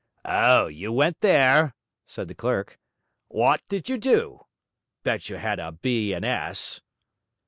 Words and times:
'O, 0.25 0.65
you 0.65 0.91
went 0.91 1.21
there?' 1.21 1.75
said 2.07 2.27
the 2.27 2.33
clerk. 2.33 2.79
'Wot 3.29 3.61
did 3.69 3.87
you 3.87 3.99
do? 3.99 4.45
Bet 5.03 5.29
you 5.29 5.35
had 5.35 5.59
a 5.59 5.73
B. 5.73 6.11
and 6.11 6.25
S.!' 6.25 6.81